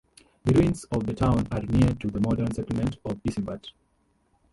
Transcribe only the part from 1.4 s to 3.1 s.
are near to the modern settlement